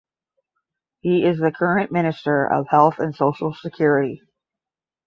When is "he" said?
1.01-1.23